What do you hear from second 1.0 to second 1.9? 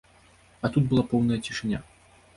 поўная цішыня.